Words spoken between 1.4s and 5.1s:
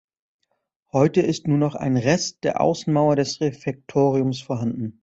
nur noch ein Rest der Außenmauer des Refektoriums vorhanden.